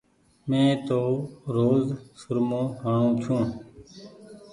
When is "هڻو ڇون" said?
2.83-3.43